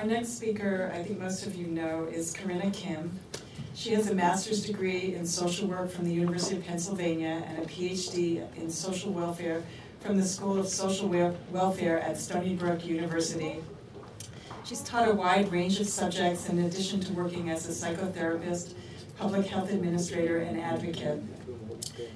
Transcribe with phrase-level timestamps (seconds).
[0.00, 3.20] Our next speaker, I think most of you know, is Corinna Kim.
[3.74, 7.66] She has a master's degree in social work from the University of Pennsylvania and a
[7.66, 9.62] PhD in social welfare
[10.00, 11.06] from the School of Social
[11.52, 13.56] Welfare at Stony Brook University.
[14.64, 18.72] She's taught a wide range of subjects in addition to working as a psychotherapist,
[19.18, 21.22] public health administrator, and advocate.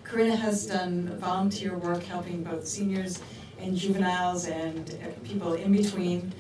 [0.05, 3.21] Corinna has done volunteer work helping both seniors
[3.61, 6.33] and juveniles and people in between.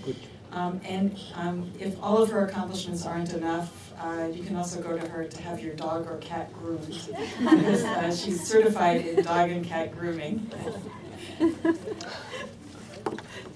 [0.55, 4.97] Um, and um, if all of her accomplishments aren't enough, uh, you can also go
[4.97, 6.87] to her to have your dog or cat groomed
[7.39, 10.39] because uh, she's certified in dog and cat grooming.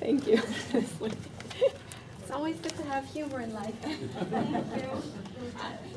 [0.01, 0.41] Thank you.
[0.73, 3.75] it's always good to have humor in life.
[3.81, 5.03] Thank you.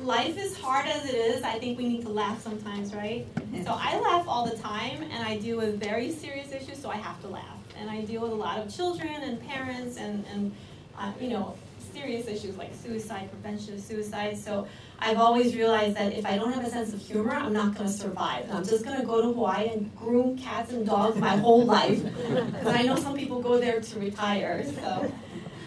[0.04, 1.42] life is hard as it is.
[1.42, 3.26] I think we need to laugh sometimes, right?
[3.64, 6.96] So I laugh all the time, and I deal with very serious issues, so I
[6.96, 7.58] have to laugh.
[7.78, 10.54] And I deal with a lot of children and parents and, and
[10.98, 11.56] uh, you know,
[11.92, 14.36] serious issues like suicide, prevention of suicide.
[14.36, 14.66] So
[14.98, 17.86] I've always realized that if I don't have a sense of humor, I'm not going
[17.86, 18.46] to survive.
[18.50, 22.02] I'm just going to go to Hawaii and groom cats and dogs my whole life.
[22.52, 24.64] Because I know some people go there to retire.
[24.64, 25.12] So,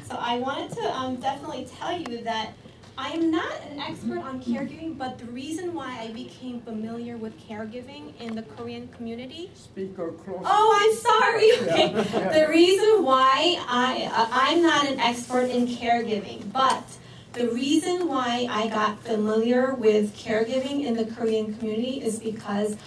[0.07, 2.53] so I wanted to um, definitely tell you that
[2.97, 7.37] I am not an expert on caregiving, but the reason why I became familiar with
[7.47, 9.51] caregiving in the Korean community.
[9.53, 10.17] Speak close.
[10.27, 11.51] Oh, I'm sorry.
[11.65, 12.39] Okay.
[12.39, 16.83] The reason why I uh, I'm not an expert in caregiving, but
[17.33, 22.77] the reason why I got familiar with caregiving in the Korean community is because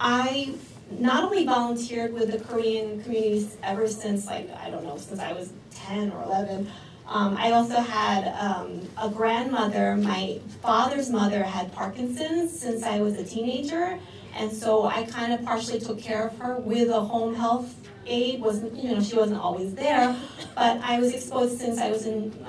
[0.00, 0.54] I
[0.90, 5.32] not only volunteered with the Korean communities ever since like I don't know since I
[5.32, 6.70] was 10 or 11
[7.08, 9.96] um, I also had um, a grandmother.
[9.96, 13.98] My father's mother had Parkinson's since I was a teenager,
[14.36, 17.74] and so I kind of partially took care of her with a home health
[18.06, 18.42] aide.
[18.42, 20.14] wasn't You know, she wasn't always there,
[20.54, 22.46] but I was exposed since I was in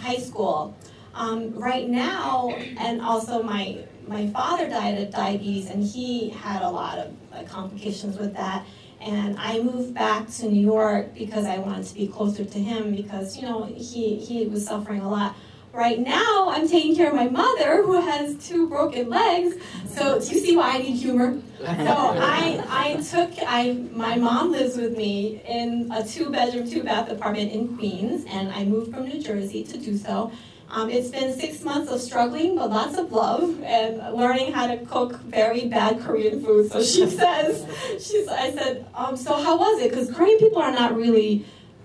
[0.00, 0.76] high school.
[1.14, 6.68] Um, right now, and also my my father died of diabetes, and he had a
[6.68, 8.66] lot of uh, complications with that.
[9.04, 12.96] And I moved back to New York because I wanted to be closer to him
[12.96, 15.36] because, you know, he, he was suffering a lot.
[15.74, 19.56] Right now, I'm taking care of my mother who has two broken legs.
[19.88, 21.40] So do you see why I need humor?
[21.58, 26.84] So I, I took, I, my mom lives with me in a two bedroom, two
[26.84, 30.30] bath apartment in Queens, and I moved from New Jersey to do so.
[30.70, 34.76] Um, it's been six months of struggling, but lots of love and learning how to
[34.86, 36.70] cook very bad Korean food.
[36.70, 39.90] So she says, she's, I said, um, so how was it?
[39.90, 41.44] Because Korean people are not really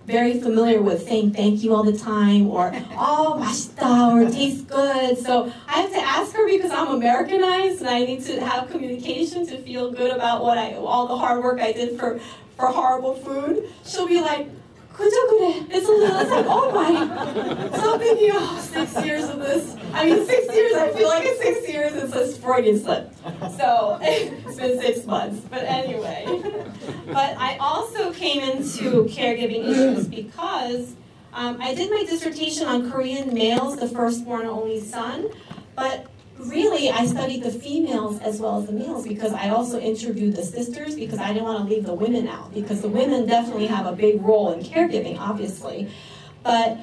[0.09, 5.18] very familiar with saying thank you all the time or oh basta or tastes good.
[5.18, 9.46] So I have to ask her because I'm Americanized and I need to have communication
[9.47, 12.20] to feel good about what I all the hard work I did for
[12.58, 13.70] for horrible food.
[13.86, 14.50] She'll be like,
[14.99, 15.65] Kochokure.
[15.71, 18.33] It's a little, it's like, oh my, something here.
[18.35, 19.75] oh, six years of this.
[19.93, 23.13] I mean, six years, I feel like it's six years, it's a Freudian slip.
[23.57, 26.25] So it's been six months, but anyway.
[27.07, 30.95] But I also came into caregiving issues because
[31.31, 35.29] um, I did my dissertation on Korean males, the firstborn only son,
[35.75, 36.07] but
[36.39, 40.44] really, I studied the females as well as the males because I also interviewed the
[40.44, 43.85] sisters because I didn't want to leave the women out because the women definitely have
[43.85, 45.89] a big role in caregiving, obviously.
[46.44, 46.78] But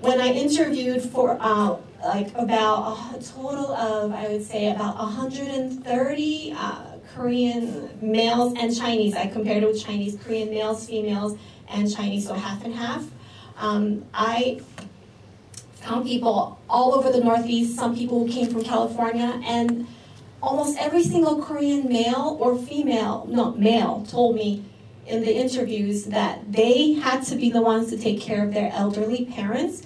[0.00, 6.54] when I interviewed for uh, like about a total of, I would say, about 130
[6.56, 11.38] uh, Korean males and Chinese, I compared it with Chinese, Korean males, females,
[11.68, 13.04] and Chinese, so half and half.
[13.58, 14.60] Um, I
[15.82, 19.86] found people all over the Northeast, some people who came from California, and
[20.42, 24.64] almost every single Korean male or female, no, male, told me
[25.06, 28.70] in the interviews that they had to be the ones to take care of their
[28.72, 29.82] elderly parents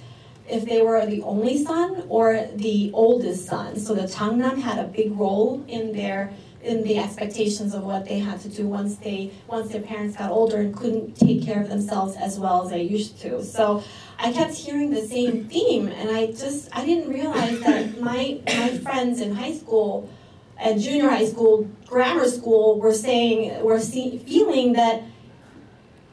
[0.48, 3.78] if they were the only son or the oldest son.
[3.78, 8.18] So the Changnam had a big role in their in the expectations of what they
[8.18, 11.68] had to do once they once their parents got older and couldn't take care of
[11.68, 13.44] themselves as well as they used to.
[13.44, 13.82] So
[14.18, 18.78] I kept hearing the same theme, and I just I didn't realize that my my
[18.78, 20.10] friends in high school
[20.58, 25.02] and junior high school, grammar school were saying were see, feeling that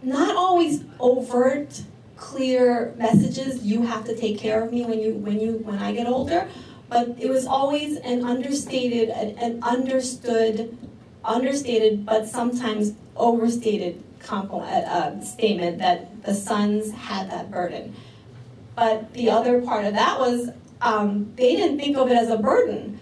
[0.02, 1.84] not always overt,
[2.18, 3.64] clear messages.
[3.64, 6.48] You have to take care of me when you when you when I get older,
[6.90, 10.78] but it was always an understated, an, an understood,
[11.24, 17.96] understated, but sometimes overstated compliment, uh, statement that the sons had that burden.
[18.76, 20.50] But the other part of that was
[20.82, 23.00] um, they didn't think of it as a burden.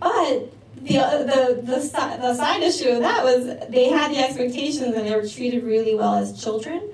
[0.00, 5.06] But the, the, the, the side issue of that was they had the expectations and
[5.06, 6.92] they were treated really well as children.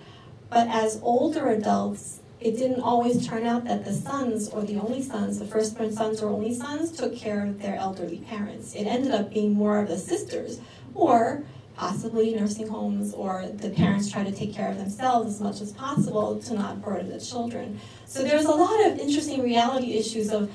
[0.49, 5.02] But as older adults, it didn't always turn out that the sons or the only
[5.02, 8.75] sons, the firstborn sons or only sons, took care of their elderly parents.
[8.75, 10.60] It ended up being more of the sisters,
[10.94, 11.44] or
[11.75, 15.72] possibly nursing homes, or the parents try to take care of themselves as much as
[15.74, 17.80] possible to not burden the children.
[18.06, 20.52] So there's a lot of interesting reality issues of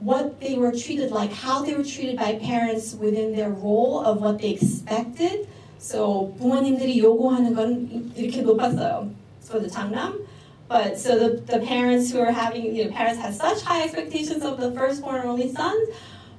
[0.00, 4.20] what they were treated like, how they were treated by parents within their role of
[4.20, 5.48] what they expected.
[5.78, 9.10] So 부모님들이 요구하는 건 이렇게 높았어요.
[9.48, 10.21] for the 장남.
[10.67, 14.43] but so the, the parents who are having, you know, parents had such high expectations
[14.43, 15.89] of the firstborn or only sons,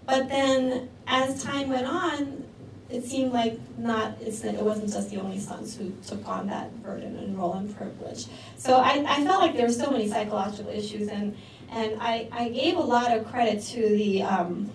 [0.06, 2.44] but then as time went on,
[2.90, 6.82] it seemed like not it's, it wasn't just the only sons who took on that
[6.82, 8.26] burden and role and privilege.
[8.56, 11.36] So I, I felt like there were so many psychological issues, and
[11.70, 14.70] and I, I gave a lot of credit to the um,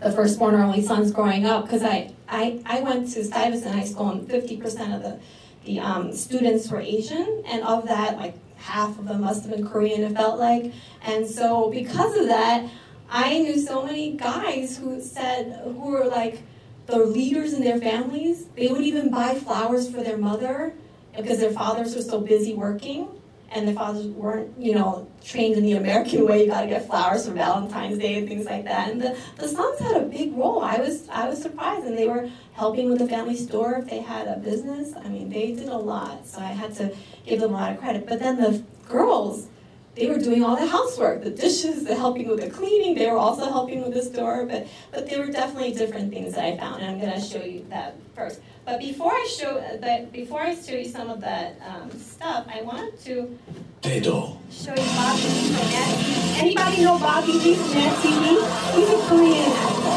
[0.00, 3.84] the firstborn or only sons growing up because I, I I went to Stuyvesant High
[3.84, 5.18] School and fifty percent of the
[5.64, 9.66] the um, students were Asian, and of that, like half of them must have been
[9.66, 10.72] Korean, it felt like.
[11.02, 12.68] And so, because of that,
[13.10, 16.42] I knew so many guys who said, who were like
[16.86, 18.46] the leaders in their families.
[18.56, 20.74] They would even buy flowers for their mother
[21.16, 23.08] because their fathers were so busy working
[23.50, 26.44] and their fathers weren't, you know, trained in the American way.
[26.44, 28.90] You got to get flowers for Valentine's Day and things like that.
[28.90, 30.62] And the, the sons had a big role.
[30.62, 34.00] I was I was surprised, and they were helping with the family store if they
[34.00, 34.94] had a business.
[34.96, 36.94] I mean, they did a lot, so I had to
[37.26, 38.06] give them a lot of credit.
[38.06, 39.48] But then the girls,
[39.94, 42.94] they were doing all the housework, the dishes, the helping with the cleaning.
[42.96, 46.44] They were also helping with the store, but but there were definitely different things that
[46.44, 48.40] I found, and I'm going to show you that first.
[48.64, 52.62] But before I show that, before I show you some of that um, stuff, I
[52.62, 53.38] want to
[53.82, 54.38] Dedo.
[54.50, 56.40] show you Bob Lee from Mad TV.
[56.40, 58.26] Anybody know Bob Lee from Mad TV?
[58.74, 59.94] He's a Korean actor.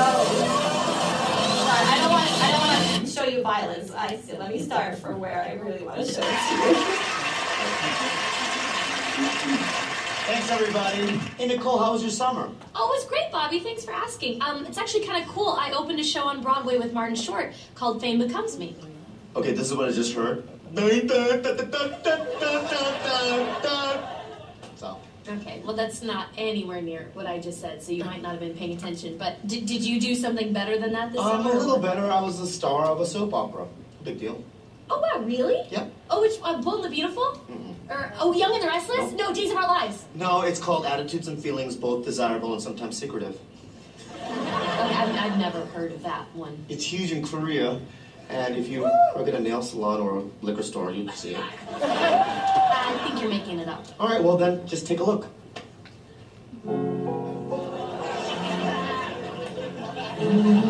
[0.00, 0.24] Oh.
[1.66, 3.90] Sorry, I don't want I don't want to show you violence.
[3.90, 4.36] I see.
[4.36, 6.34] Let me start from where I really want to show it to
[9.82, 9.87] you.
[10.28, 11.06] Thanks, everybody.
[11.38, 12.50] Hey, Nicole, how was your summer?
[12.74, 13.60] Oh, it was great, Bobby.
[13.60, 14.42] Thanks for asking.
[14.42, 15.56] Um, it's actually kind of cool.
[15.58, 18.76] I opened a show on Broadway with Martin Short called Fame Becomes Me.
[19.34, 20.46] Okay, this is what I just heard.
[24.76, 28.32] So, Okay, well, that's not anywhere near what I just said, so you might not
[28.32, 29.16] have been paying attention.
[29.16, 31.30] But did, did you do something better than that this year?
[31.30, 31.54] um, summer?
[31.54, 32.04] a little better.
[32.10, 33.66] I was the star of a soap opera.
[34.04, 34.44] Big deal.
[34.90, 35.66] Oh, wow, really?
[35.70, 35.90] Yep.
[36.10, 37.40] Oh, which uh, Bull and the Beautiful?
[37.90, 39.12] Or Oh, Young and the Restless?
[39.12, 40.04] No, Days of Our Lives.
[40.14, 43.38] No, it's called Attitudes and Feelings, both desirable and sometimes secretive.
[44.14, 46.64] Okay, I've, I've never heard of that one.
[46.68, 47.80] It's huge in Korea,
[48.28, 51.44] and if you work at a nail salon or a liquor store, you'd see it.
[51.82, 53.84] I think you're making it up.
[53.98, 55.26] All right, well then, just take a look.
[60.20, 60.67] Mm-hmm.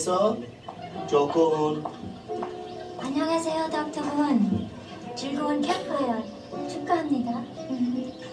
[0.00, 0.34] 나래서,
[1.06, 1.84] 조금.
[2.98, 4.70] 안녕하세요, 닥터군.
[5.14, 6.22] 즐거운 캠파이어
[6.66, 7.42] 축하합니다.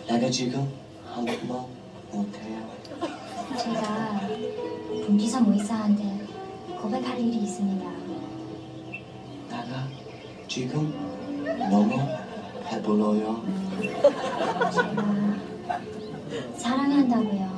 [0.07, 0.71] 내가 지금
[1.05, 1.65] 한국말
[2.13, 2.69] 못해요.
[3.57, 4.21] 제가
[5.05, 6.25] 분기성 의사한테
[6.81, 7.85] 고백할 일이 있습니다.
[9.49, 9.87] 나가
[10.47, 10.93] 지금
[11.69, 11.97] 너무
[12.63, 13.43] 배불러요.
[14.71, 15.37] 제가
[16.55, 17.56] 사랑한다고요.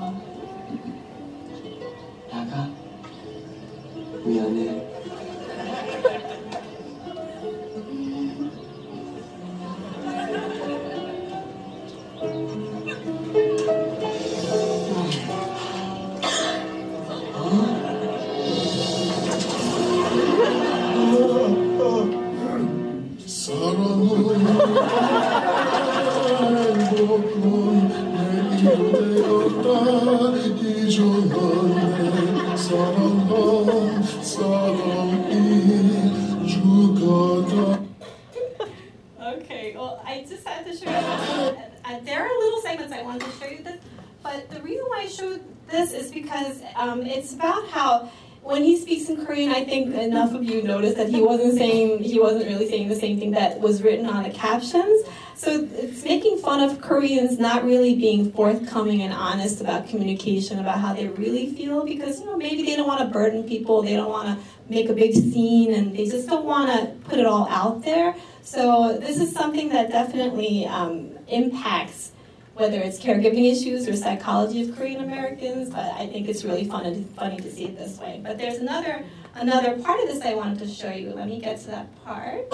[54.00, 55.08] Written on the captions.
[55.36, 60.80] So it's making fun of Koreans not really being forthcoming and honest about communication, about
[60.80, 63.96] how they really feel, because you know maybe they don't want to burden people, they
[63.96, 67.26] don't want to make a big scene, and they just don't want to put it
[67.26, 68.16] all out there.
[68.42, 72.12] So this is something that definitely um, impacts
[72.60, 76.86] whether it's caregiving issues or psychology of Korean Americans, but I think it's really fun
[76.86, 78.20] and funny to see it this way.
[78.22, 81.12] But there's another another part of this I wanted to show you.
[81.12, 82.52] Let me get to that part.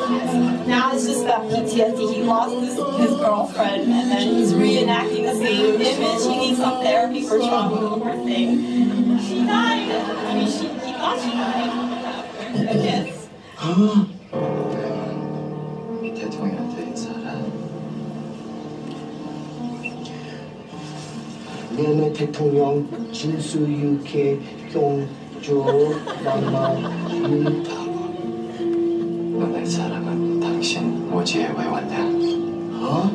[0.68, 2.14] Now it's just about PTSD.
[2.14, 6.22] He lost his, his girlfriend and then he's reenacting the same image.
[6.22, 9.18] He needs some therapy for trauma, the poor thing.
[9.20, 9.90] She died.
[9.92, 11.72] I mean, she, he thought she died.
[13.58, 14.12] I
[21.86, 24.40] 내내 대통령 진수 유케
[24.74, 26.74] 경조 남마
[27.30, 27.64] 유
[29.38, 32.06] 너네 사랑은 당신 오지에 왜 왔냐?
[32.82, 33.12] 어?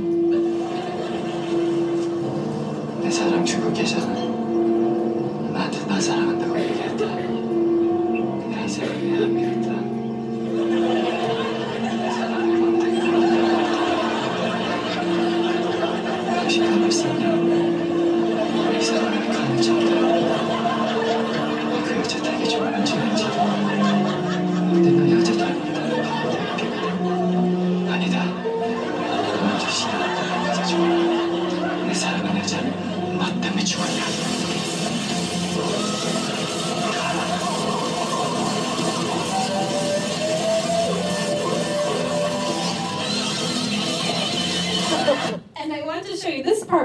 [3.03, 4.15] 내 사랑 주고 계잖아.
[5.53, 6.40] 나한테 나 얘기했다.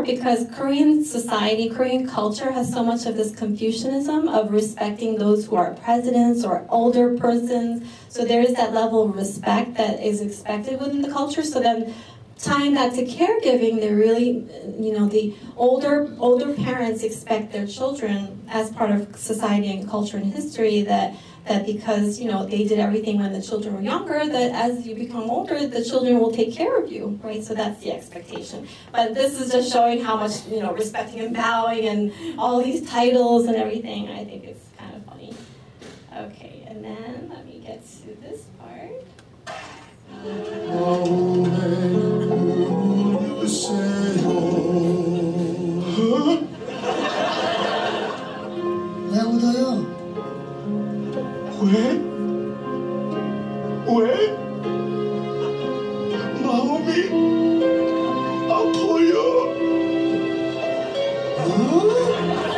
[0.05, 5.55] Because Korean society, Korean culture has so much of this Confucianism of respecting those who
[5.55, 7.87] are presidents or older persons.
[8.09, 11.43] So there is that level of respect that is expected within the culture.
[11.43, 11.93] So then
[12.37, 14.45] tying that to caregiving, they're really,
[14.79, 20.17] you know, the older older parents expect their children as part of society and culture
[20.17, 24.26] and history that that because you know they did everything when the children were younger
[24.26, 27.82] that as you become older the children will take care of you right so that's
[27.82, 32.12] the expectation but this is just showing how much you know respecting and bowing and
[32.38, 35.34] all these titles and everything i think it's kind of funny
[36.16, 38.90] okay and then let me get to this part
[49.12, 49.93] 레오다야
[51.61, 51.71] 왜?
[53.87, 54.37] 왜?
[56.43, 56.89] 마음이
[58.51, 59.55] 아파요
[61.37, 62.54] and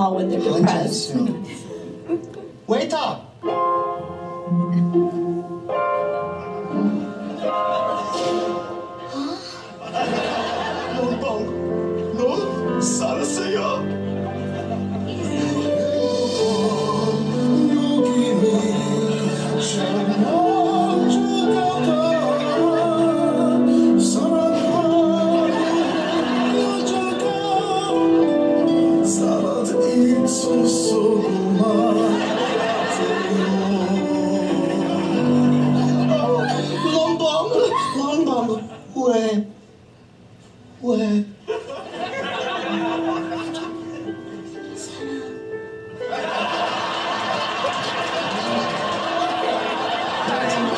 [0.00, 1.14] alcohol when they're depressed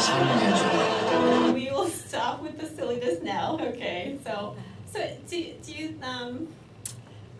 [0.02, 3.56] We will stop with the silliness now.
[3.60, 4.56] Okay, so
[4.92, 6.48] so do, do you um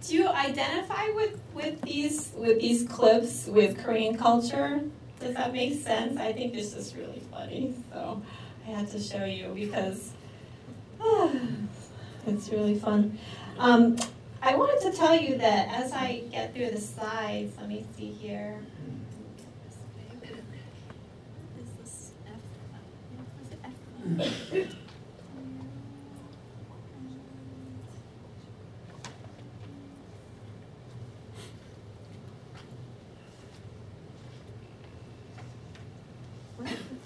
[0.07, 4.81] do you identify with with these with these clips with Korean culture?
[5.19, 6.21] Does that make sense?
[6.21, 7.75] I think this is really funny.
[7.93, 8.23] So
[8.65, 10.13] I had to show you because
[12.27, 13.19] it's really fun.
[13.59, 13.99] Um,
[14.41, 18.13] I wanted to tell you that as I get through the slides, let me see
[18.13, 18.61] here.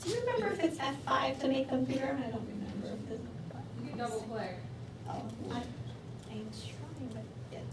[0.02, 2.18] Do you remember if it's F5 to make them bigger?
[2.18, 2.88] I don't remember.
[3.02, 3.20] if this-
[3.82, 4.56] You can double click.
[5.08, 5.56] Oh, I,
[6.30, 7.24] I'm trying, but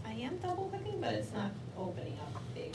[0.06, 2.74] I am double clicking, but it's not opening up big.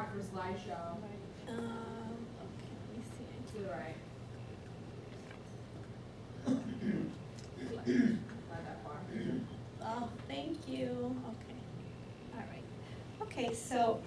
[0.00, 0.96] After slideshow.
[1.48, 3.28] Um, okay, let me see.
[3.52, 3.96] To the right.
[9.82, 11.16] Oh, thank you.
[11.28, 11.60] Okay.
[12.34, 12.64] All right.
[13.22, 14.00] Okay, so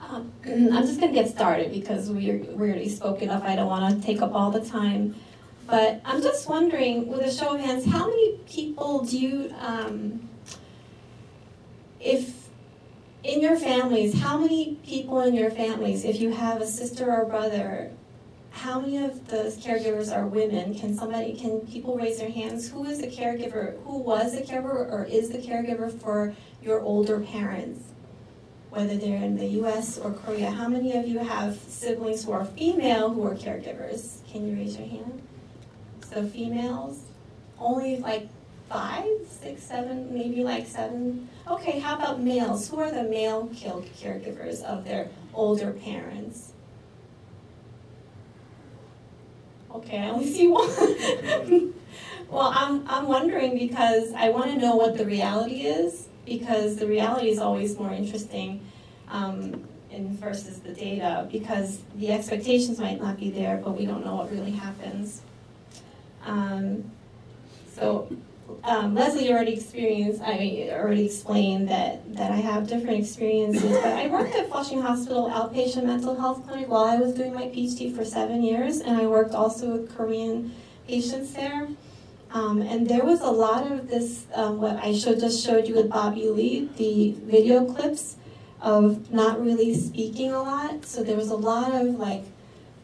[0.00, 3.44] um, I'm just going to get started because we're, we already spoke enough.
[3.44, 5.14] I don't want to take up all the time.
[5.68, 10.28] But I'm just wondering, with a show of hands, how many people do you, um,
[12.00, 12.37] if
[13.28, 17.26] in your families, how many people in your families, if you have a sister or
[17.26, 17.90] brother,
[18.50, 20.74] how many of those caregivers are women?
[20.74, 22.70] Can somebody, can people raise their hands?
[22.70, 27.20] Who is the caregiver, who was the caregiver or is the caregiver for your older
[27.20, 27.82] parents?
[28.70, 32.46] Whether they're in the US or Korea, how many of you have siblings who are
[32.46, 34.26] female who are caregivers?
[34.32, 35.20] Can you raise your hand?
[36.10, 37.02] So females,
[37.58, 38.28] only like
[38.68, 41.28] five, six, seven, maybe like seven.
[41.48, 42.68] Okay, how about males?
[42.68, 46.52] Who are the male caregivers of their older parents?
[49.74, 51.74] Okay, I only see one.
[52.28, 56.86] well, I'm, I'm wondering because I want to know what the reality is, because the
[56.86, 58.64] reality is always more interesting
[59.08, 64.04] um, in versus the data, because the expectations might not be there, but we don't
[64.04, 65.22] know what really happens.
[66.24, 66.90] Um,
[67.74, 68.10] so
[68.64, 74.08] um, Leslie already experienced, I already explained that, that I have different experiences, but I
[74.08, 78.04] worked at Flushing Hospital outpatient mental health clinic while I was doing my PhD for
[78.04, 80.54] seven years, and I worked also with Korean
[80.86, 81.68] patients there.
[82.30, 85.88] Um, and there was a lot of this, um, what I just showed you with
[85.88, 88.16] Bobby Lee, the video clips
[88.60, 90.84] of not really speaking a lot.
[90.84, 92.24] So there was a lot of like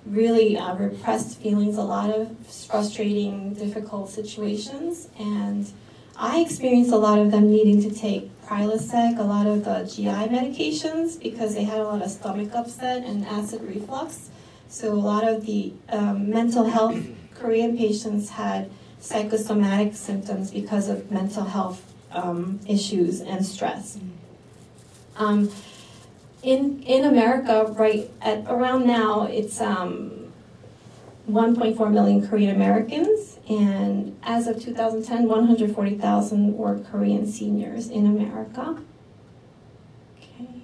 [0.07, 5.09] really uh, repressed feelings, a lot of frustrating, difficult situations.
[5.19, 5.71] And
[6.17, 10.29] I experienced a lot of them needing to take Prilosec, a lot of the GI
[10.29, 14.31] medications, because they had a lot of stomach upset and acid reflux.
[14.69, 16.99] So a lot of the um, mental health
[17.35, 23.99] Korean patients had psychosomatic symptoms because of mental health um, issues and stress.
[25.17, 25.51] Um,
[26.45, 30.33] in in America, right at around now, it's um,
[31.29, 38.79] 1.4 million Korean Americans, and as of 2010, 140,000 were Korean seniors in America.
[40.19, 40.61] Okay,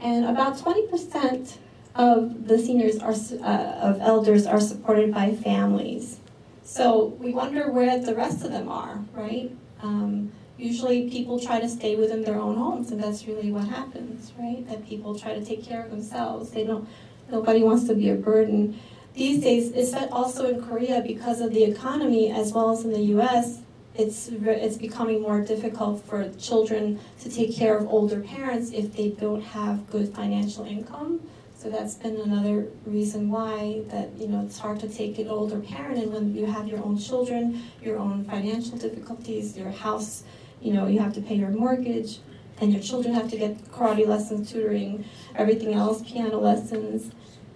[0.00, 1.56] and about 20%
[1.94, 6.20] of the seniors are uh, of elders are supported by families.
[6.62, 9.50] So we wonder where the rest of them are, right?
[9.82, 14.32] Um, usually people try to stay within their own homes and that's really what happens
[14.38, 14.66] right?
[14.68, 16.50] That people try to take care of themselves.
[16.50, 16.88] They don't
[17.30, 18.78] nobody wants to be a burden.
[19.14, 23.00] These days it's also in korea because of the economy as well as in the
[23.00, 23.58] us
[23.94, 29.10] it's it's becoming more difficult for children to take care of older parents if they
[29.10, 31.20] don't have good financial income.
[31.54, 35.60] So that's been another reason why that you know it's hard to take an older
[35.60, 35.98] parent.
[36.02, 40.24] And when you have your own children your own financial difficulties your house
[40.62, 42.18] you know, you have to pay your mortgage,
[42.60, 47.12] and your children have to get karate lessons, tutoring, everything else, piano lessons.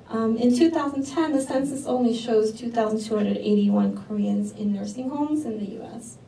[0.09, 6.19] Um, in 2010, the census only shows 2,281 Koreans in nursing homes in the U.S.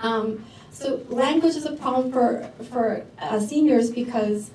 [0.00, 4.50] Um, so language is a problem for, for uh, seniors because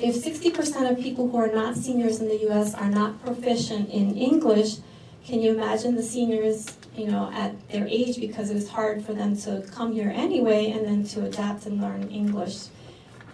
[0.00, 2.74] if 60% of people who are not seniors in the U.S.
[2.74, 4.76] are not proficient in English,
[5.24, 9.12] can you imagine the seniors you know, at their age because it was hard for
[9.12, 12.66] them to come here anyway and then to adapt and learn English.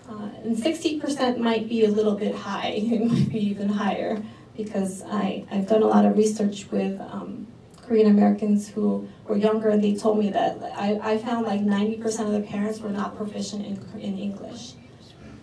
[0.09, 4.23] Uh, and 60% might be a little bit high, it might be even higher
[4.57, 7.47] because I, I've done a lot of research with um,
[7.87, 12.27] Korean Americans who were younger and they told me that I, I found like 90%
[12.27, 14.73] of the parents were not proficient in, in English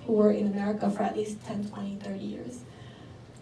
[0.05, 2.59] who were in America for at least 10, 20, 30 years.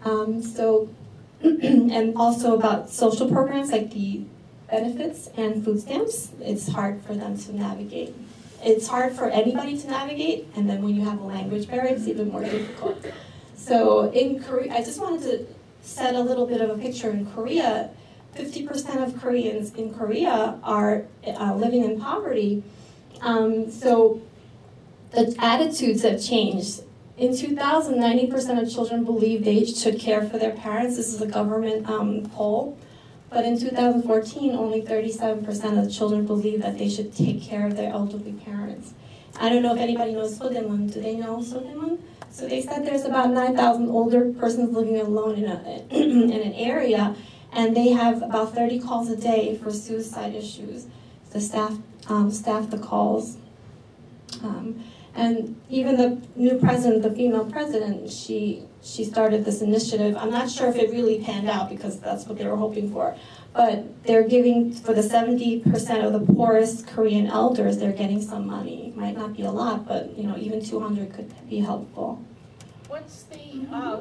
[0.04, 0.88] Um, so,
[1.42, 4.24] and also about social programs like the
[4.70, 8.14] benefits and food stamps, it's hard for them to navigate.
[8.62, 12.08] It's hard for anybody to navigate, and then when you have a language barrier, it's
[12.08, 13.04] even more difficult.
[13.56, 15.46] So in Korea, I just wanted to
[15.82, 17.90] set a little bit of a picture in Korea.
[18.36, 22.62] 50% of Koreans in Korea are uh, living in poverty.
[23.20, 24.20] Um, so
[25.10, 26.82] the attitudes have changed.
[27.16, 30.96] In 2000, 90% of children believe they should care for their parents.
[30.96, 32.78] This is a government um, poll.
[33.30, 37.76] But in 2014, only 37% of the children believe that they should take care of
[37.76, 38.94] their elderly parents.
[39.38, 40.92] I don't know if anybody knows Sodaemun.
[40.92, 42.00] Do they know Sodaemun?
[42.30, 47.14] So they said there's about 9,000 older persons living alone in, a, in an area,
[47.52, 50.86] and they have about 30 calls a day for suicide issues.
[51.30, 53.36] The staff um, staff the calls.
[54.42, 54.82] Um,
[55.14, 60.16] And even the new president, the female president, she she started this initiative.
[60.16, 63.16] I'm not sure if it really panned out because that's what they were hoping for.
[63.52, 68.92] But they're giving for the 70% of the poorest Korean elders, they're getting some money.
[68.94, 72.22] Might not be a lot, but you know, even 200 could be helpful.
[72.86, 74.00] What's the uh,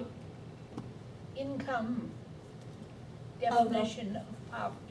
[1.35, 2.11] income
[3.41, 4.86] definition of poverty?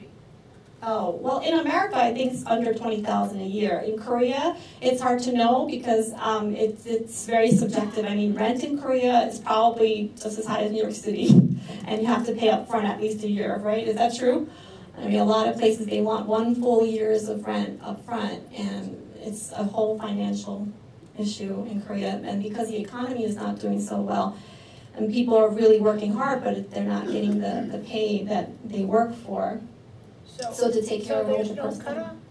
[0.89, 3.79] Oh, well, in America, I think it's under 20,000 a year.
[3.79, 8.05] In Korea, it's hard to know because um, it's, it's very subjective.
[8.05, 11.27] I mean, rent in Korea is probably just as high as New York City,
[11.85, 13.85] and you have to pay up front at least a year, right?
[13.85, 14.49] Is that true?
[14.97, 18.49] I mean, a lot of places, they want one full year's of rent up front,
[18.53, 20.69] and it's a whole financial
[21.19, 22.21] issue in Korea.
[22.23, 24.37] And because the economy is not doing so well,
[24.95, 28.85] and people are really working hard, but they're not getting the, the pay that they
[28.85, 29.59] work for.
[30.53, 32.21] So, to take care of older person.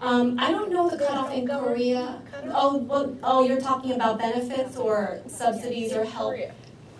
[0.00, 2.20] Um, I don't know the cutoff in Korea.
[2.48, 6.34] Oh, well, oh, you're talking about benefits or subsidies or help?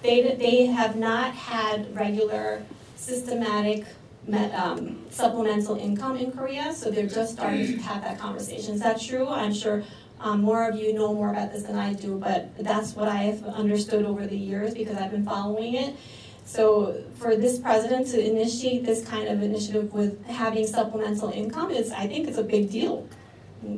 [0.03, 2.62] They, they have not had regular
[2.97, 3.85] systematic
[4.33, 8.75] um, supplemental income in Korea, so they're just starting to have that conversation.
[8.75, 9.29] Is that true?
[9.29, 9.83] I'm sure
[10.21, 13.45] um, more of you know more about this than I do, but that's what I've
[13.45, 15.97] understood over the years because I've been following it.
[16.44, 21.92] So for this president to initiate this kind of initiative with having supplemental income is,
[21.92, 23.09] I think it's a big deal.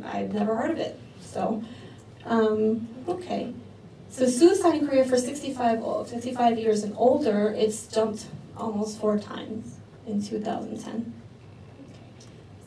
[0.04, 0.98] I've never heard of it.
[1.20, 1.62] So,
[2.24, 3.52] um, okay.
[4.08, 9.18] So suicide in Korea for 65, old, 65 years and older, it's jumped almost four
[9.18, 11.12] times in 2010.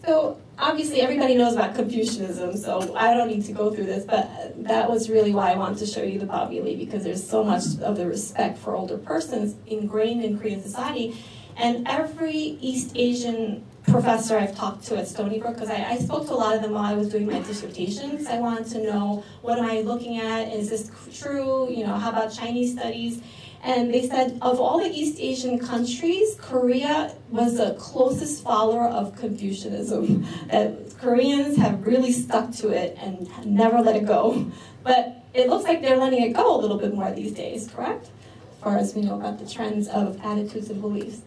[0.06, 4.64] So obviously everybody knows about Confucianism, so I don't need to go through this, but
[4.64, 7.44] that was really why I wanted to show you the Bobby Lee because there's so
[7.44, 11.18] much of the respect for older persons ingrained in Korean society.
[11.56, 16.28] And every East Asian professor I've talked to at Stony Brook, because I, I spoke
[16.28, 18.28] to a lot of them while I was doing my dissertations.
[18.28, 20.54] I wanted to know what am I looking at?
[20.54, 21.70] Is this true?
[21.72, 23.22] You know, how about Chinese studies?
[23.64, 29.16] And they said of all the East Asian countries, Korea was the closest follower of
[29.16, 30.26] Confucianism.
[30.48, 34.52] That Koreans have really stuck to it and never let it go.
[34.84, 38.06] But it looks like they're letting it go a little bit more these days, correct?
[38.06, 41.22] As far as we know about the trends of attitudes and beliefs.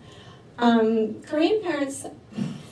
[0.59, 2.07] Um, Korean parents,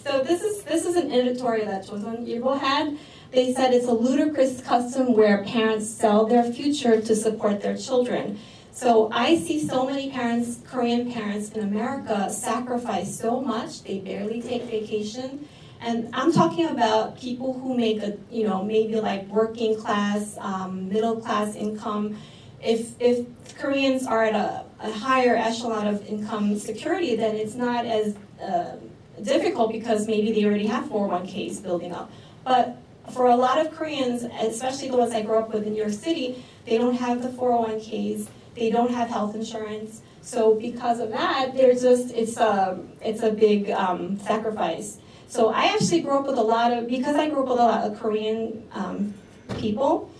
[0.04, 2.98] so this is this is an editorial that Chosun Ilbo had.
[3.32, 8.38] They said it's a ludicrous custom where parents sell their future to support their children.
[8.78, 13.82] So I see so many parents, Korean parents in America, sacrifice so much.
[13.82, 15.48] They barely take vacation.
[15.80, 20.88] And I'm talking about people who make a, you know, maybe like working class, um,
[20.88, 22.18] middle class income.
[22.62, 23.26] If, if
[23.58, 28.76] Koreans are at a, a higher echelon of income security, then it's not as uh,
[29.20, 32.12] difficult because maybe they already have 401ks building up.
[32.44, 32.76] But
[33.12, 35.94] for a lot of Koreans, especially the ones I grew up with in New York
[35.94, 38.28] City, they don't have the 401ks
[38.58, 40.02] they don't have health insurance.
[40.22, 44.98] So because of that, there's just it's a it's a big um, sacrifice.
[45.28, 47.62] So I actually grew up with a lot of because I grew up with a
[47.62, 49.14] lot of Korean um,
[49.58, 50.10] people.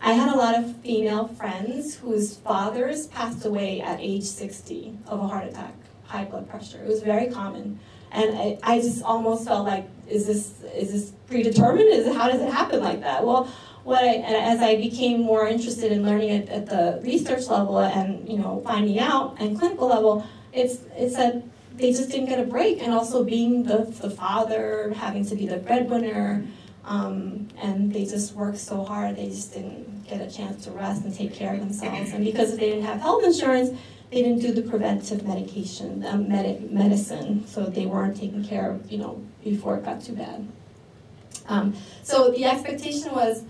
[0.00, 5.20] I had a lot of female friends whose fathers passed away at age 60 of
[5.20, 5.74] a heart attack,
[6.06, 6.82] high blood pressure.
[6.82, 7.78] It was very common,
[8.10, 11.88] and I, I just almost felt like, is this is this predetermined?
[11.88, 13.24] Is how does it happen like that?
[13.24, 13.48] Well,
[13.84, 18.28] what I, as I became more interested in learning it at the research level and
[18.28, 21.42] you know finding out and clinical level, it's it's that
[21.74, 25.46] they just didn't get a break, and also being the the father, having to be
[25.46, 26.44] the breadwinner,
[26.84, 31.04] um, and they just worked so hard, they just didn't get a chance to rest
[31.04, 32.12] and take care of themselves.
[32.12, 33.70] And because they didn't have health insurance,
[34.10, 38.98] they didn't do the preventive medication, med- medicine, so they weren't taken care of, you
[38.98, 40.46] know, before it got too bad.
[41.48, 43.44] Um, so the expectation was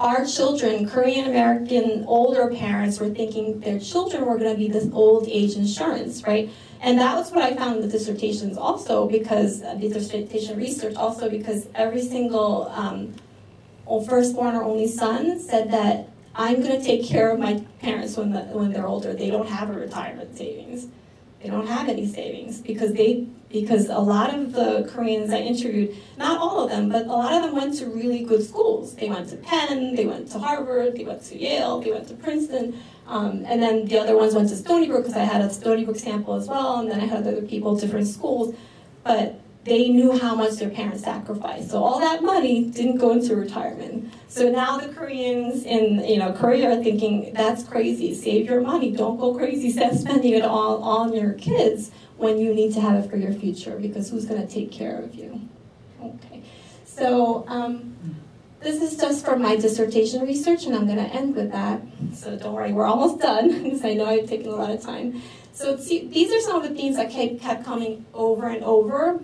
[0.00, 4.88] our children, Korean American older parents, were thinking their children were going to be this
[4.92, 6.50] old age insurance, right?
[6.80, 10.94] And that was what I found in the dissertations also, because uh, the dissertation research
[10.94, 13.14] also, because every single um,
[14.06, 18.30] firstborn or only son said that I'm going to take care of my parents when
[18.30, 19.12] the, when they're older.
[19.12, 20.86] They don't have a retirement savings.
[21.42, 25.96] They don't have any savings because they because a lot of the Koreans I interviewed,
[26.18, 28.94] not all of them, but a lot of them went to really good schools.
[28.96, 32.14] They went to Penn, they went to Harvard, they went to Yale, they went to
[32.14, 35.50] Princeton, um, and then the other ones went to Stony Brook because I had a
[35.50, 38.54] Stony Brook sample as well, and then I had other people, different schools,
[39.02, 41.70] but they knew how much their parents sacrificed.
[41.70, 44.12] So all that money didn't go into retirement.
[44.28, 48.14] So now the Koreans in you know Korea are thinking that's crazy.
[48.14, 48.92] Save your money.
[48.92, 53.02] Don't go crazy Stop spending it all on your kids when you need to have
[53.02, 55.40] it for your future because who's going to take care of you?
[56.02, 56.42] Okay.
[56.84, 57.96] So um,
[58.60, 61.80] this is just from my dissertation research, and I'm going to end with that.
[62.12, 65.22] So don't worry, we're almost done, because I know I've taken a lot of time.
[65.52, 69.20] So these are some of the themes that kept, kept coming over and over.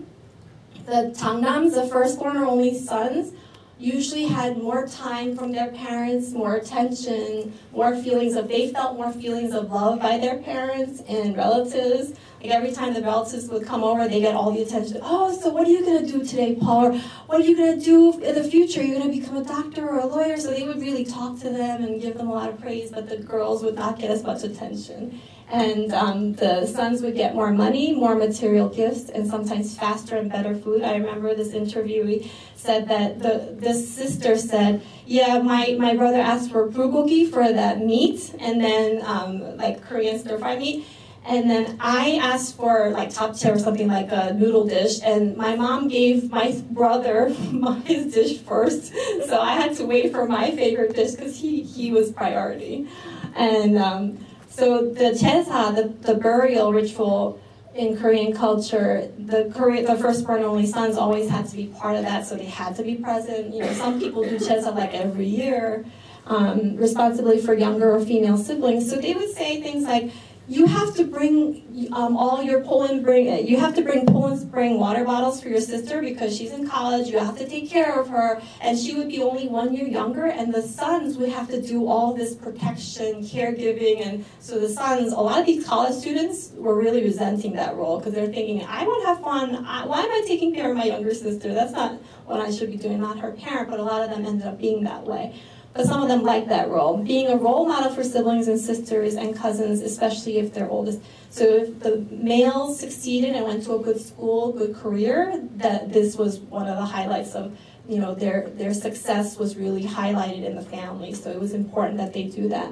[0.86, 3.32] The Changnams, the firstborn or only sons,
[3.78, 9.12] usually had more time from their parents, more attention, more feelings of, they felt more
[9.12, 12.14] feelings of love by their parents and relatives.
[12.44, 15.00] Like every time the relatives would come over, they get all the attention.
[15.02, 16.88] Oh, so what are you gonna do today, Paul?
[16.88, 18.82] Or what are you gonna do in the future?
[18.82, 20.36] You're gonna become a doctor or a lawyer?
[20.36, 23.08] So they would really talk to them and give them a lot of praise, but
[23.08, 25.22] the girls would not get as much attention.
[25.48, 30.30] And um, the sons would get more money, more material gifts, and sometimes faster and
[30.30, 30.82] better food.
[30.82, 36.50] I remember this interviewee said that the this sister said, "Yeah, my, my brother asked
[36.50, 40.84] for bulgogi for that meat, and then um, like Korean stir fry meat."
[41.26, 45.56] And then I asked for like japchae or something like a noodle dish, and my
[45.56, 47.28] mom gave my brother
[47.84, 48.92] his dish first,
[49.26, 52.86] so I had to wait for my favorite dish because he he was priority,
[53.34, 54.18] and um,
[54.50, 57.40] so the chesa, the, the burial ritual
[57.74, 62.02] in Korean culture, the Korean, the firstborn only sons always had to be part of
[62.02, 63.52] that, so they had to be present.
[63.52, 65.84] You know, some people do chesa like every year,
[66.26, 68.88] um, responsibly for younger or female siblings.
[68.88, 70.12] So they would say things like,
[70.46, 74.78] you have to bring um, all your Poland bring you have to bring Poland Spring
[74.78, 77.08] water bottles for your sister because she's in college.
[77.08, 80.26] You have to take care of her, and she would be only one year younger.
[80.26, 85.12] And the sons would have to do all this protection, caregiving, and so the sons.
[85.12, 88.84] A lot of these college students were really resenting that role because they're thinking, I
[88.84, 89.64] want to have fun.
[89.64, 91.54] I, why am I taking care of my younger sister?
[91.54, 91.92] That's not
[92.26, 93.00] what I should be doing.
[93.00, 95.34] Not her parent, but a lot of them ended up being that way
[95.74, 96.96] but some of them like that role.
[96.98, 101.00] Being a role model for siblings and sisters and cousins, especially if they're oldest.
[101.30, 106.16] So if the males succeeded and went to a good school, good career, that this
[106.16, 107.58] was one of the highlights of
[107.88, 111.12] you know their their success was really highlighted in the family.
[111.12, 112.70] So it was important that they do that.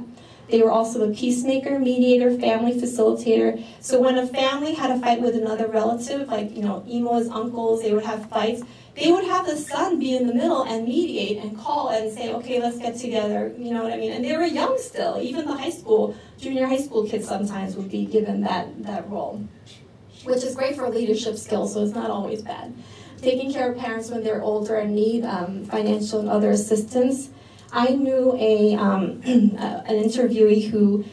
[0.48, 3.64] They were also the peacemaker, mediator, family facilitator.
[3.80, 7.82] So when a family had a fight with another relative, like you know, Imo's uncles,
[7.82, 8.62] they would have fights
[8.94, 12.32] they would have the son be in the middle and mediate and call and say,
[12.34, 13.54] okay, let's get together.
[13.56, 14.12] You know what I mean?
[14.12, 15.18] And they were young still.
[15.20, 19.42] Even the high school, junior high school kids sometimes would be given that, that role,
[20.24, 22.74] which is great for leadership skills, so it's not always bad.
[23.22, 27.30] Taking care of parents when they're older and need um, financial and other assistance.
[27.72, 31.04] I knew a, um, an interviewee who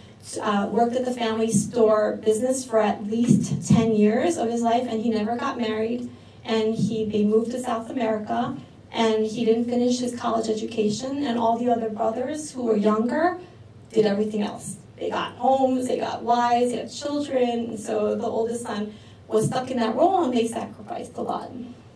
[0.42, 4.86] uh, worked at the family store business for at least 10 years of his life,
[4.90, 6.10] and he never got married
[6.50, 8.58] and he they moved to South America
[8.92, 13.40] and he didn't finish his college education and all the other brothers who were younger
[13.94, 14.78] did everything else.
[14.98, 18.94] They got homes, they got wives, they had children, so the oldest son
[19.28, 21.52] was stuck in that role and they sacrificed a lot.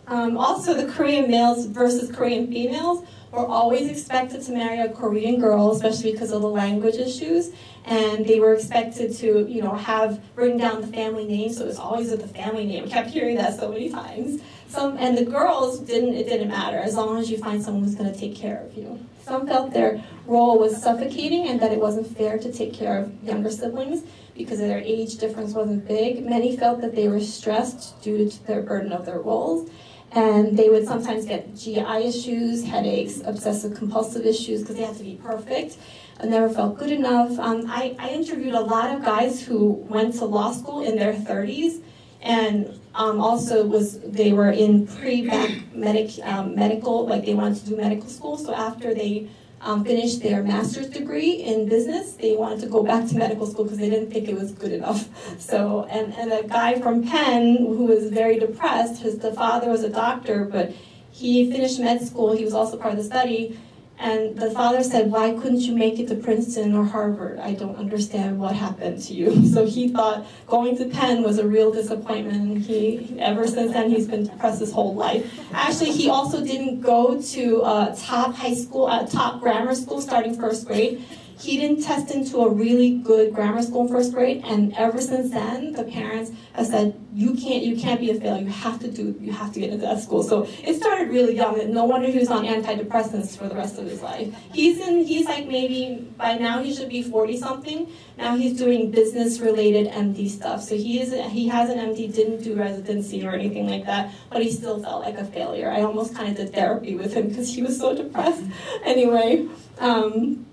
[0.06, 5.40] Um, also, the Korean males versus Korean females were always expected to marry a Korean
[5.40, 7.50] girl, especially because of the language issues.
[7.84, 11.52] And they were expected to, you know, have bring down the family name.
[11.52, 12.84] So it was always with the family name.
[12.84, 14.40] I kept hearing that so many times.
[14.68, 16.14] Some and the girls didn't.
[16.14, 18.76] It didn't matter as long as you find someone who's going to take care of
[18.76, 18.98] you.
[19.22, 23.22] Some felt their role was suffocating and that it wasn't fair to take care of
[23.22, 24.02] younger siblings
[24.34, 26.24] because their age difference wasn't big.
[26.26, 29.70] Many felt that they were stressed due to their burden of their roles
[30.14, 35.02] and they would sometimes get GI issues, headaches, obsessive compulsive issues because they had to
[35.02, 35.76] be perfect.
[36.20, 37.38] I never felt good enough.
[37.38, 41.12] Um, I, I, interviewed a lot of guys who went to law school in their
[41.12, 41.82] 30s
[42.22, 47.70] and um, also was they were in pre-bac medic, um, medical, like they wanted to
[47.70, 48.38] do medical school.
[48.38, 49.28] So after they
[49.64, 52.12] um, finished their master's degree in business.
[52.12, 54.72] They wanted to go back to medical school because they didn't think it was good
[54.72, 55.08] enough.
[55.38, 59.82] So, and, and a guy from Penn who was very depressed, his the father was
[59.82, 60.72] a doctor, but
[61.10, 62.36] he finished med school.
[62.36, 63.58] He was also part of the study.
[63.98, 67.38] And the father said, Why couldn't you make it to Princeton or Harvard?
[67.38, 69.42] I don't understand what happened to you.
[69.54, 72.42] So he thought going to Penn was a real disappointment.
[72.42, 75.32] And he, ever since then, he's been depressed his whole life.
[75.52, 80.34] Actually, he also didn't go to uh, top high school, uh, top grammar school starting
[80.34, 81.04] first grade
[81.38, 85.30] he didn't test into a really good grammar school in first grade, and ever since
[85.30, 88.44] then, the parents have said, "You can't, you can't be a failure.
[88.44, 91.34] You have to do, you have to get into that school." So it started really
[91.34, 94.34] young, and no wonder he was on antidepressants for the rest of his life.
[94.52, 97.90] He's in, he's like maybe by now he should be forty something.
[98.16, 100.62] Now he's doing business related MD stuff.
[100.62, 104.42] So he is, he has an MD, didn't do residency or anything like that, but
[104.42, 105.70] he still felt like a failure.
[105.70, 108.44] I almost kind of did therapy with him because he was so depressed.
[108.84, 109.48] Anyway.
[109.78, 110.46] Um,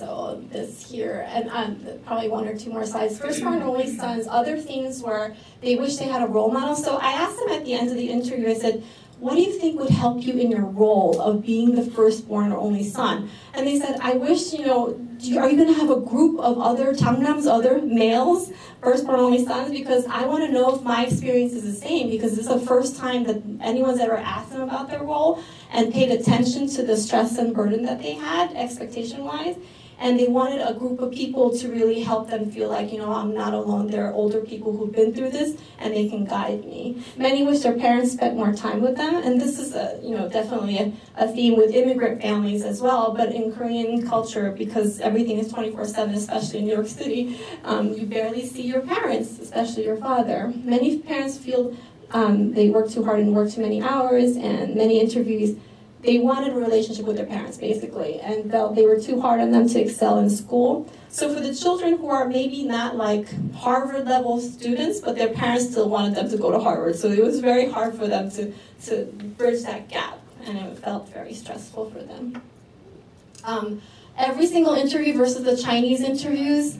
[0.00, 3.18] so this here, and um, probably one or two more slides.
[3.18, 6.74] Firstborn only sons, other things where they wish they had a role model.
[6.74, 8.82] So I asked them at the end of the interview, I said,
[9.18, 12.56] what do you think would help you in your role of being the firstborn or
[12.58, 13.28] only son?
[13.52, 16.40] And they said, I wish, you know, you- are you going to have a group
[16.40, 18.50] of other changnams, other males,
[18.82, 19.70] firstborn only sons?
[19.70, 22.60] Because I want to know if my experience is the same, because this is the
[22.60, 26.96] first time that anyone's ever asked them about their role and paid attention to the
[26.96, 29.56] stress and burden that they had, expectation wise.
[30.00, 33.12] And they wanted a group of people to really help them feel like, you know,
[33.12, 33.88] I'm not alone.
[33.88, 37.04] There are older people who've been through this and they can guide me.
[37.18, 40.28] Many wish their parents spent more time with them, and this is a, you know,
[40.28, 43.14] definitely a, a theme with immigrant families as well.
[43.14, 48.06] But in Korean culture, because everything is 24/7, especially in New York City, um, you
[48.06, 50.52] barely see your parents, especially your father.
[50.64, 51.76] Many parents feel
[52.12, 55.56] um, they work too hard and work too many hours, and many interviews
[56.02, 59.50] they wanted a relationship with their parents basically and felt they were too hard on
[59.50, 60.90] them to excel in school.
[61.10, 65.70] So for the children who are maybe not like harvard level students but their parents
[65.70, 66.96] still wanted them to go to harvard.
[66.96, 68.52] So it was very hard for them to,
[68.86, 69.04] to
[69.36, 72.42] bridge that gap and it felt very stressful for them.
[73.44, 73.82] Um,
[74.16, 76.76] every single interview versus the chinese interviews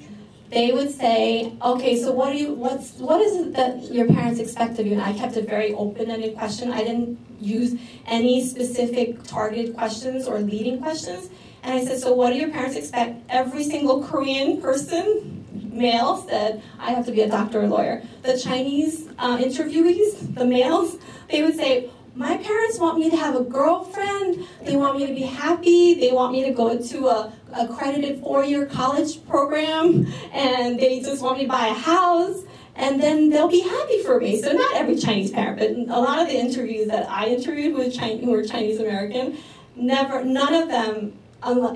[0.50, 4.40] they would say, okay, so what do you, what's, what is it that your parents
[4.40, 4.94] expect of you?
[4.94, 6.72] And I kept it very open-ended question.
[6.72, 11.30] I didn't use any specific targeted questions or leading questions.
[11.62, 13.22] And I said, so what do your parents expect?
[13.28, 18.02] Every single Korean person, male, said, I have to be a doctor or lawyer.
[18.22, 20.96] The Chinese uh, interviewees, the males,
[21.30, 24.46] they would say, my parents want me to have a girlfriend.
[24.62, 25.94] They want me to be happy.
[25.94, 31.38] They want me to go to a accredited four-year college program, and they just want
[31.38, 32.42] me to buy a house.
[32.76, 34.40] And then they'll be happy for me.
[34.40, 37.94] So not every Chinese parent, but a lot of the interviews that I interviewed with
[37.94, 39.38] Chinese, who were Chinese American,
[39.74, 41.14] never, none of them,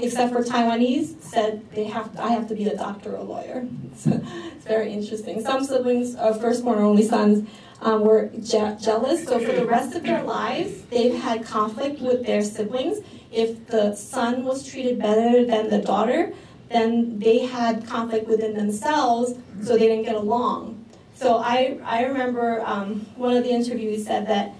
[0.00, 2.18] except for Taiwanese, said they have.
[2.18, 3.66] I have to be a doctor or a lawyer.
[3.96, 4.10] So
[4.56, 5.40] it's very interesting.
[5.40, 7.48] Some siblings, uh, firstborn or only sons,
[7.80, 9.24] um, were je- jealous.
[9.24, 12.98] So for the rest of their lives, they've had conflict with their siblings.
[13.30, 16.32] If the son was treated better than the daughter,
[16.70, 20.84] then they had conflict within themselves, so they didn't get along.
[21.14, 24.54] So I, I remember um, one of the interviewees said that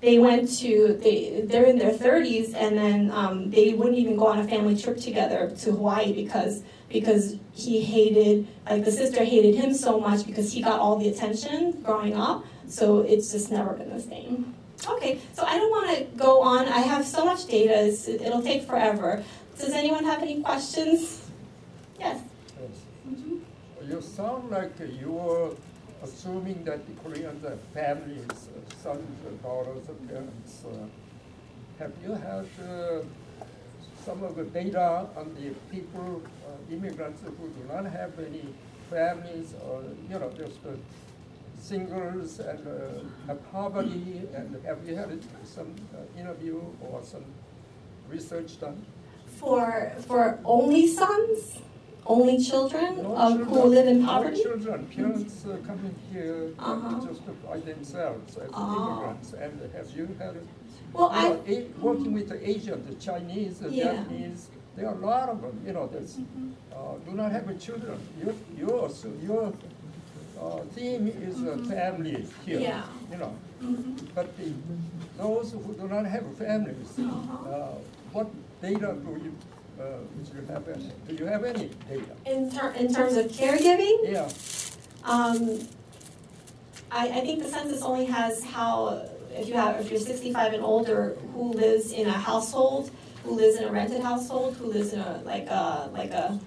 [0.00, 4.26] they went to they they're in their 30s and then um, they wouldn't even go
[4.26, 9.54] on a family trip together to Hawaii because because he hated like the sister hated
[9.54, 12.44] him so much because he got all the attention growing up.
[12.66, 14.54] So it's just never been the same.
[14.88, 16.66] Okay so I don't want to go on.
[16.66, 17.86] I have so much data.
[18.24, 19.22] It'll take forever.
[19.58, 21.30] Does anyone have any questions?
[21.98, 22.22] Yes.
[23.86, 25.50] You sound like you were
[26.02, 30.64] assuming that the Koreans have families, uh, sons, uh, daughters, uh, parents.
[30.64, 30.86] Uh,
[31.78, 33.02] have you had uh,
[34.04, 38.44] some of the data on the people, uh, immigrants who do not have any
[38.90, 40.58] families or, you know, just
[41.60, 44.22] singles and uh, poverty?
[44.34, 47.24] And have you had some uh, interview or some
[48.08, 48.84] research done?
[49.40, 51.58] for for only sons
[52.14, 56.72] only children No um, who live in No poverty children, parents uh, coming here uh,
[56.72, 57.06] Uh-huh.
[57.06, 58.76] just by themselves as Oh.
[58.78, 59.28] immigrants.
[59.44, 60.34] And have you had,
[60.92, 63.84] Well, I- working with the Asian, the Chinese, the Yeah.
[63.84, 64.40] Japanese,
[64.76, 66.14] there are a lot of them, you know, there's,
[66.76, 67.98] uh, do not have a children.
[68.22, 69.44] Your, your, so your
[70.42, 72.82] uh, theme is a family here, Yeah.
[73.12, 73.32] you know.
[73.62, 73.94] Mhm.
[74.16, 74.48] But the,
[75.22, 77.54] those who do not have families, Uh-huh.
[77.54, 77.74] uh,
[78.14, 78.28] what
[78.66, 79.32] data do you,
[79.80, 79.84] uh,
[80.34, 80.90] you have any?
[81.08, 82.16] Do you have any data?
[82.26, 84.28] in, ter- in terms of caregiving Yeah.
[85.04, 85.60] um,
[86.90, 90.62] I, I think the census only has how if you have if you're 65 and
[90.62, 92.90] older who lives in a household
[93.24, 96.38] who lives in a rented household who lives in a like a like a,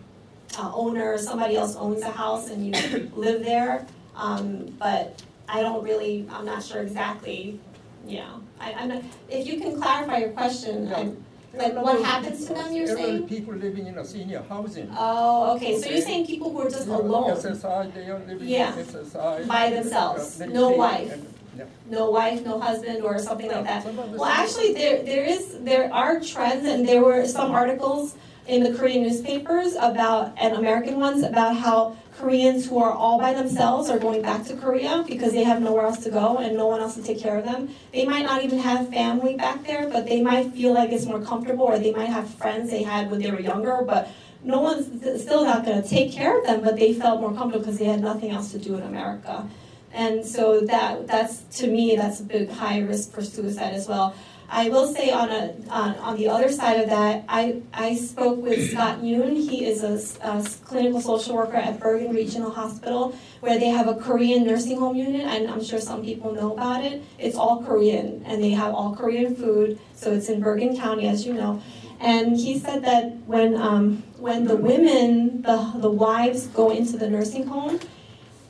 [0.57, 6.27] owner somebody else owns a house and you live there um, but I don't really
[6.31, 7.59] I'm not sure exactly
[8.05, 12.53] yeah I, I'm not, if you can clarify your question I'm, like what happens to
[12.53, 14.89] them you're Elderly saying people living in a senior housing.
[14.97, 18.47] oh okay so you're saying people who are just Yeah, alone SSI, they are living
[18.47, 18.73] Yeah.
[18.77, 19.47] in SSI.
[19.47, 21.11] By themselves, uh, no wife.
[21.13, 21.65] and- yeah.
[21.87, 23.83] no wife, no husband, or something like that.
[23.83, 27.51] Some of the Well, actually, there there is there are trends, and there were some
[27.51, 28.15] articles
[28.47, 33.33] in the Korean newspapers about and American ones about how Koreans who are all by
[33.33, 36.67] themselves are going back to Korea because they have nowhere else to go and no
[36.67, 37.69] one else to take care of them.
[37.91, 41.21] They might not even have family back there, but they might feel like it's more
[41.21, 44.09] comfortable, or they might have friends they had when they were younger, but
[44.43, 44.87] no one's
[45.21, 47.85] still not going to take care of them, but they felt more comfortable because they
[47.85, 49.47] had nothing else to do in America.
[49.93, 54.15] And so that that's to me that's a big high risk for suicide as well.
[54.53, 58.37] I will say on a on, on the other side of that, I I spoke
[58.39, 59.35] with Scott Yoon.
[59.35, 59.97] He is a
[60.63, 65.25] clinical social worker at Bergen Regional Hospital, where they have a Korean nursing home unit,
[65.25, 67.01] and I'm sure some people know about it.
[67.17, 69.79] It's all Korean, and they have all Korean food.
[69.95, 71.59] So it's in Bergen County, as you know.
[71.99, 77.09] And he said that when um, when the women, the the wives go into the
[77.09, 77.79] nursing home,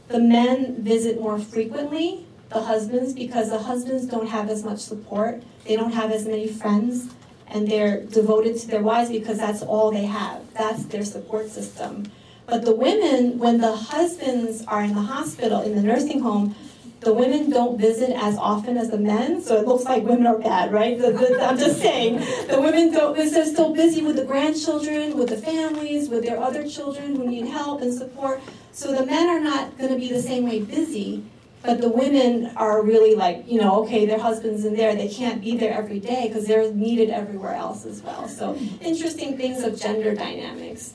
[0.10, 5.42] the men visit more frequently the husbands because the husbands don't have as much support.
[5.66, 7.14] They don't have as many friends,
[7.48, 10.42] and they're devoted to their wives because that's all they have.
[10.54, 12.12] That's their support system.
[12.46, 16.56] But the women, when the husbands are in the hospital, in the nursing home,
[17.00, 20.38] the women don't visit as often as the men, so it looks like women are
[20.40, 20.98] bad, right?
[21.02, 22.16] The- the- I'm just saying,
[22.48, 26.68] the women don't, they're still busy with the grandchildren, with the families, with their other
[26.68, 28.42] children who need help and support.
[28.72, 31.24] So the men are not going to be the same way busy,
[31.64, 35.42] but the women are really like, you know, okay, their husband's in there, they can't
[35.42, 38.28] be there every day because they're needed everywhere else as well.
[38.28, 40.94] So interesting things of gender dynamics.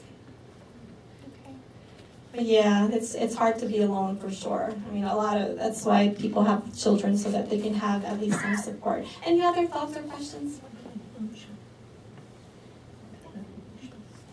[2.33, 4.71] But yeah, it's it's hard to be alone for sure.
[4.71, 8.05] I mean, a lot of that's why people have children so that they can have
[8.05, 9.07] at least some support.
[9.25, 10.61] Any other thoughts or questions?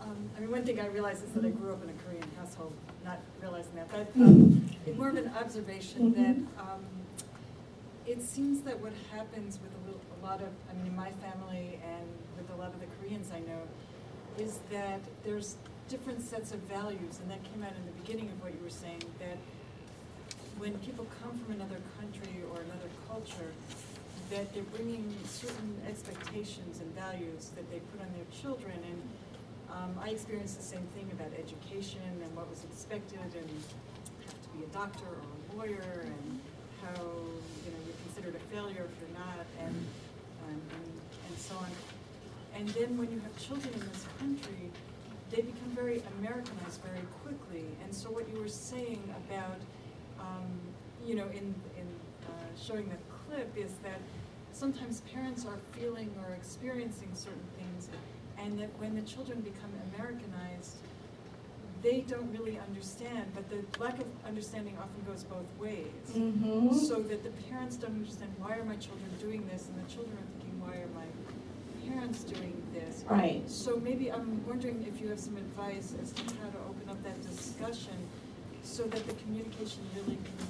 [0.02, 1.94] Um, I mean, one thing I realize is that I grew up in a
[3.46, 6.84] realizing that, but um, more of an observation that um,
[8.06, 11.10] it seems that what happens with a, little, a lot of, I mean, in my
[11.22, 13.62] family and with a lot of the Koreans I know,
[14.38, 15.56] is that there's
[15.88, 18.70] different sets of values, and that came out in the beginning of what you were
[18.70, 19.38] saying, that
[20.58, 23.52] when people come from another country or another culture,
[24.30, 28.74] that they're bringing certain expectations and values that they put on their children.
[28.74, 29.02] And
[29.76, 33.50] um, I experienced the same thing about education and what was expected, and
[34.24, 36.40] have to be a doctor or a lawyer, and
[36.82, 39.76] how you know you're considered a failure if you're not, and
[40.48, 40.92] um, and,
[41.28, 41.70] and so on.
[42.56, 44.70] And then when you have children in this country,
[45.30, 47.66] they become very Americanized very quickly.
[47.84, 49.60] And so what you were saying about,
[50.18, 50.48] um,
[51.04, 51.86] you know, in, in
[52.24, 54.00] uh, showing the clip is that
[54.52, 57.90] sometimes parents are feeling or experiencing certain things,
[58.38, 60.76] and that when the children become Americanized,
[61.82, 65.86] they don't really understand, but the lack of understanding often goes both ways.
[66.14, 66.74] Mhm.
[66.74, 70.16] So that the parents don't understand why are my children doing this, and the children
[70.16, 71.06] are thinking, why are my
[71.86, 73.04] parents doing this?
[73.08, 73.48] Right.
[73.48, 77.02] So maybe I'm wondering if you have some advice as to how to open up
[77.04, 77.96] that discussion
[78.62, 80.46] so that the communication really can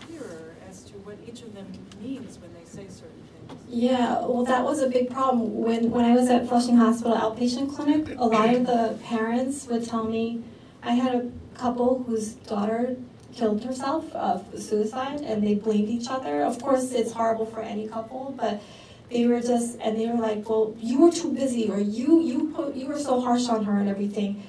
[0.00, 1.66] clearer as to what each of them
[2.00, 3.60] means when they say certain things.
[3.68, 5.54] Yeah, well, that was a big problem.
[5.54, 9.84] When, when I was at Flushing Hospital outpatient clinic, a lot of the parents would
[9.84, 10.42] tell me,
[10.82, 12.96] I had a couple whose daughter
[13.34, 16.42] killed herself of suicide, and they blamed each other.
[16.42, 18.62] Of course, it's horrible for any couple, but
[19.10, 22.52] they were just, and they were like, well, you were too busy, or you, you,
[22.54, 24.42] put, you were so harsh on her and everything.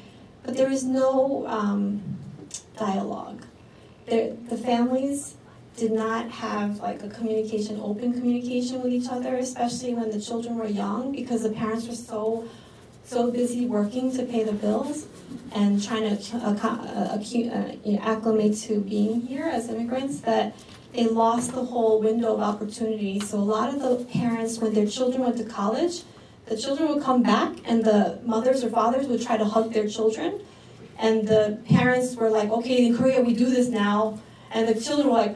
[0.43, 2.01] But there is no um,
[2.78, 3.37] dialogue.
[4.08, 5.36] There, the families
[5.76, 10.55] did not have like a communication, open communication with each other, especially when the children
[10.58, 12.47] were young, because the parents were so
[13.03, 15.08] so busy working to pay the bills
[15.53, 20.53] and trying to uh, accu- uh, acclimate to being here as immigrants that
[20.91, 23.20] they lost the whole window of opportunity.
[23.22, 26.03] So a lot of the parents, when their children went to college,
[26.47, 29.88] the children would come back and the mothers or fathers would try to hug their
[29.88, 30.41] children.
[31.00, 34.20] And the parents were like, okay, in Korea we do this now.
[34.52, 35.36] And the children were like,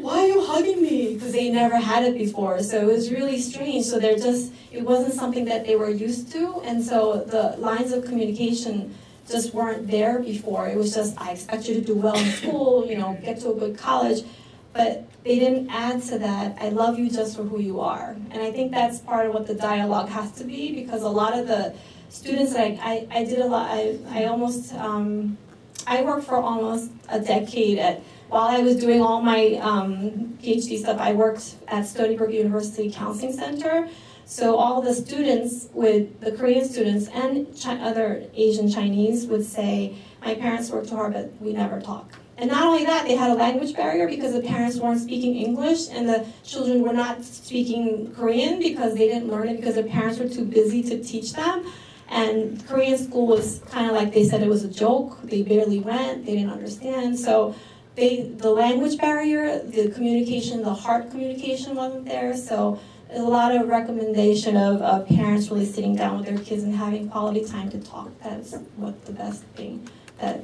[0.00, 1.14] why are you hugging me?
[1.14, 2.62] Because they never had it before.
[2.62, 3.84] So it was really strange.
[3.84, 6.60] So they're just, it wasn't something that they were used to.
[6.64, 8.94] And so the lines of communication
[9.28, 10.68] just weren't there before.
[10.68, 13.50] It was just, I expect you to do well in school, you know, get to
[13.50, 14.24] a good college.
[14.72, 18.16] But they didn't add to that, I love you just for who you are.
[18.30, 21.38] And I think that's part of what the dialogue has to be because a lot
[21.38, 21.74] of the
[22.10, 25.38] students, like, I, I did a lot, I, I almost, um,
[25.86, 30.78] I worked for almost a decade at while I was doing all my um, PhD
[30.78, 33.88] stuff, I worked at Stony Brook University Counseling Center.
[34.24, 40.36] So all the students with the Korean students and other Asian Chinese would say, my
[40.36, 42.12] parents worked hard, but we never talk.
[42.38, 45.88] And not only that, they had a language barrier because the parents weren't speaking English
[45.90, 50.20] and the children were not speaking Korean because they didn't learn it because their parents
[50.20, 51.66] were too busy to teach them.
[52.10, 55.22] And Korean school was kind of like they said it was a joke.
[55.22, 57.18] They barely went, they didn't understand.
[57.18, 57.54] So
[57.94, 62.36] they, the language barrier, the communication, the heart communication wasn't there.
[62.36, 62.80] So
[63.12, 67.08] a lot of recommendation of, of parents really sitting down with their kids and having
[67.08, 68.10] quality time to talk.
[68.22, 69.88] That's what the best thing
[70.18, 70.42] that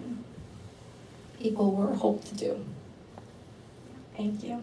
[1.40, 2.64] people were hoped to do.
[4.16, 4.62] Thank you.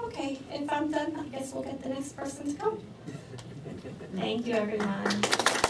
[0.00, 2.78] Okay, if I'm done, I guess we'll get the next person to come.
[4.14, 5.64] Thank you, everyone.